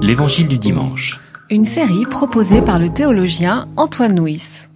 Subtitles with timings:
[0.00, 1.20] L'Évangile du dimanche.
[1.50, 4.68] Une série proposée par le théologien Antoine Nuis.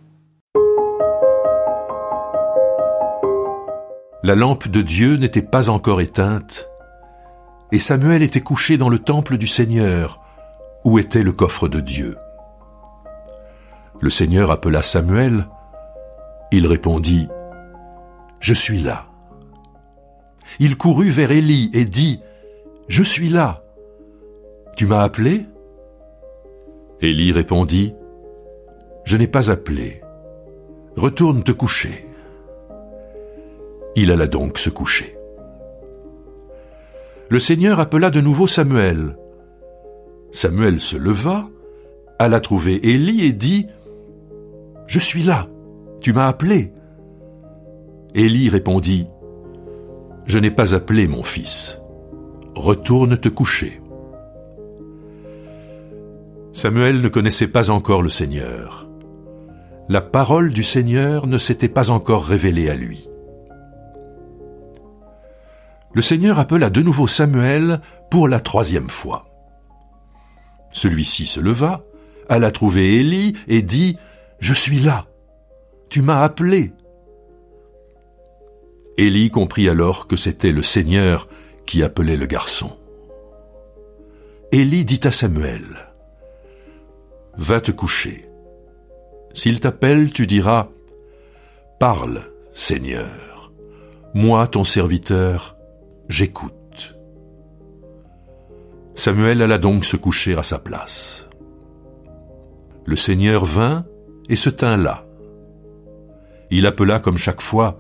[4.23, 6.69] La lampe de Dieu n'était pas encore éteinte,
[7.73, 10.21] et Samuel était couché dans le temple du Seigneur,
[10.85, 12.17] où était le coffre de Dieu.
[14.01, 15.49] Le Seigneur appela Samuel,
[16.51, 17.29] il répondit,
[18.41, 19.07] Je suis là.
[20.59, 22.21] Il courut vers Élie et dit,
[22.89, 23.63] Je suis là.
[24.83, 25.47] Tu m'as appelé
[27.01, 27.95] Élie répondit,
[29.05, 30.01] Je n'ai pas appelé.
[30.97, 32.05] Retourne te coucher.
[33.95, 35.17] Il alla donc se coucher.
[37.29, 39.17] Le Seigneur appela de nouveau Samuel.
[40.33, 41.49] Samuel se leva,
[42.19, 43.69] alla trouver Élie et dit,
[44.89, 45.47] Je suis là,
[46.01, 46.73] tu m'as appelé.
[48.17, 49.07] Élie répondit,
[50.27, 51.81] Je n'ai pas appelé mon fils,
[52.57, 53.82] retourne te coucher.
[56.53, 58.89] Samuel ne connaissait pas encore le Seigneur.
[59.89, 63.09] La parole du Seigneur ne s'était pas encore révélée à lui.
[65.95, 69.27] Le Seigneur appela de nouveau Samuel pour la troisième fois.
[70.73, 71.85] Celui-ci se leva,
[72.29, 73.99] alla trouver Élie et dit,
[74.39, 75.07] Je suis là.
[75.89, 76.73] Tu m'as appelé.
[78.99, 81.29] Élie comprit alors que c'était le Seigneur
[81.67, 82.77] qui appelait le garçon.
[84.51, 85.92] Élie dit à Samuel,
[87.37, 88.29] Va te coucher.
[89.35, 90.69] S'il t'appelle, tu diras,
[91.79, 93.53] Parle, Seigneur.
[94.15, 95.57] Moi, ton serviteur,
[96.09, 96.97] j'écoute.
[98.95, 101.29] Samuel alla donc se coucher à sa place.
[102.85, 103.87] Le Seigneur vint
[104.29, 105.07] et se tint là.
[106.51, 107.79] Il appela comme chaque fois,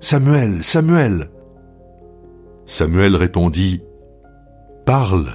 [0.00, 1.30] Samuel, Samuel.
[2.66, 3.82] Samuel répondit,
[4.86, 5.28] Parle,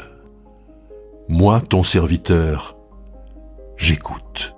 [1.28, 2.78] moi ton serviteur,
[3.78, 4.56] j'écoute.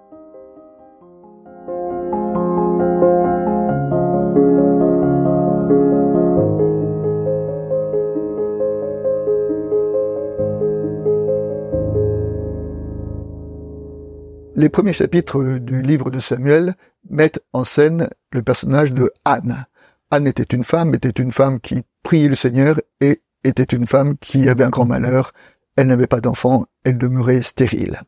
[14.58, 16.76] Les premiers chapitres du livre de Samuel
[17.10, 19.66] mettent en scène le personnage de Anne.
[20.12, 24.18] Anne était une femme, était une femme qui priait le Seigneur et était une femme
[24.18, 25.34] qui avait un grand malheur.
[25.76, 28.02] Elle n'avait pas d'enfant, elle demeurait stérile.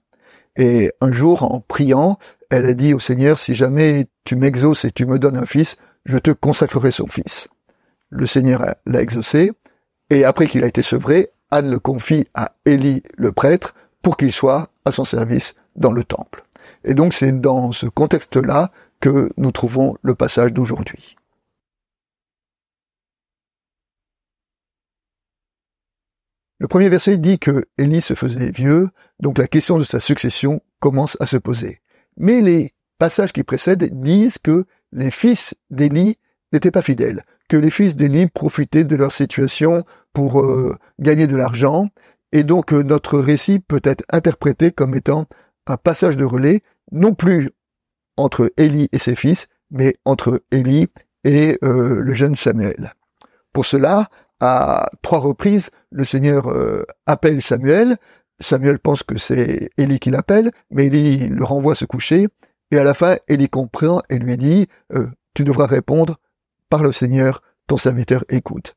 [0.58, 2.18] Et un jour, en priant,
[2.50, 5.78] elle a dit au Seigneur, si jamais tu m'exauces et tu me donnes un fils,
[6.06, 7.48] je te consacrerai son fils.
[8.10, 9.52] Le Seigneur l'a exaucé,
[10.10, 14.32] et après qu'il a été sevré, Anne le confie à Élie le prêtre pour qu'il
[14.32, 16.44] soit à son service dans le temple.
[16.84, 21.16] Et donc c'est dans ce contexte-là que nous trouvons le passage d'aujourd'hui.
[26.60, 30.60] Le premier verset dit que Élie se faisait vieux, donc la question de sa succession
[30.80, 31.82] commence à se poser.
[32.18, 36.18] Mais les passages qui précèdent disent que les fils d'Élie
[36.52, 41.36] n'étaient pas fidèles, que les fils d'Élie profitaient de leur situation pour euh, gagner de
[41.36, 41.90] l'argent,
[42.32, 45.26] et donc euh, notre récit peut être interprété comme étant
[45.68, 47.52] un passage de relais, non plus
[48.16, 50.88] entre Élie et ses fils, mais entre Élie
[51.24, 52.94] et euh, le jeune Samuel.
[53.54, 54.10] Pour cela,
[54.40, 57.98] à trois reprises, le Seigneur euh, appelle Samuel.
[58.40, 62.28] Samuel pense que c'est Élie qui l'appelle, mais Élie le renvoie se coucher.
[62.72, 66.18] Et à la fin, Élie comprend et lui dit, euh, tu devras répondre
[66.70, 68.76] par le Seigneur, ton serviteur écoute.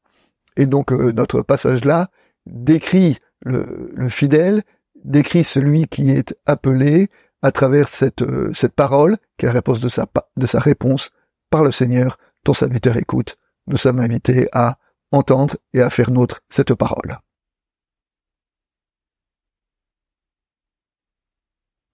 [0.57, 2.11] Et donc notre passage là
[2.47, 4.63] décrit le, le fidèle
[5.05, 7.09] décrit celui qui est appelé
[7.43, 10.07] à travers cette, euh, cette parole, qui est la réponse de sa,
[10.37, 11.11] de sa réponse
[11.49, 13.37] par le Seigneur, ton serviteur écoute.
[13.67, 14.79] Nous sommes invités à
[15.13, 17.19] entendre et à faire nôtre cette parole.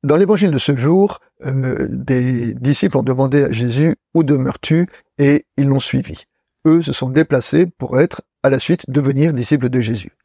[0.02, 4.88] Dans l'évangile de ce jour, euh, des disciples ont demandé à Jésus où demeures-tu
[5.18, 6.24] et ils l'ont suivi.
[6.66, 10.16] Eux se sont déplacés pour être à la suite devenir disciples de Jésus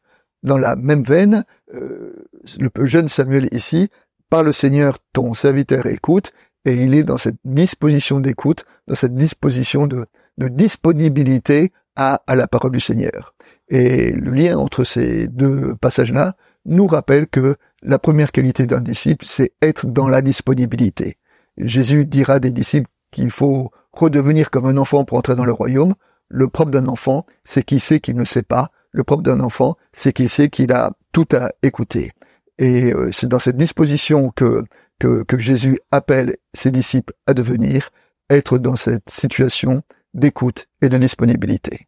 [0.42, 2.12] dans la même veine, euh,
[2.58, 3.88] le jeune Samuel ici,
[4.28, 6.32] par le Seigneur, ton serviteur écoute,
[6.64, 10.06] et il est dans cette disposition d'écoute, dans cette disposition de,
[10.38, 13.34] de disponibilité à, la parole du Seigneur.
[13.68, 19.24] Et le lien entre ces deux passages-là nous rappelle que la première qualité d'un disciple,
[19.24, 21.18] c'est être dans la disponibilité.
[21.56, 25.94] Jésus dira des disciples qu'il faut redevenir comme un enfant pour entrer dans le royaume.
[26.28, 29.76] Le propre d'un enfant, c'est qu'il sait qu'il ne sait pas, le propre d'un enfant,
[29.92, 32.12] c'est qu'il sait qu'il a tout à écouter.
[32.58, 34.62] Et euh, c'est dans cette disposition que,
[34.98, 37.90] que Jésus appelle ses disciples à devenir,
[38.30, 39.82] être dans cette situation
[40.14, 41.86] d'écoute et de disponibilité.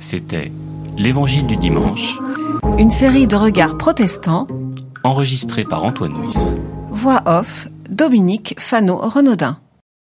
[0.00, 0.52] C'était
[0.96, 2.18] L'Évangile du dimanche,
[2.78, 4.46] Une série de regards protestants.
[5.04, 6.54] enregistré par Antoine Nuis.
[6.90, 9.58] Voix off, Dominique Fano-Renaudin.